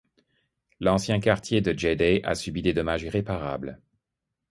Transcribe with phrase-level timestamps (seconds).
[0.79, 3.79] L'ancien quartier de Jdeydeh a subi des dommages irréparables.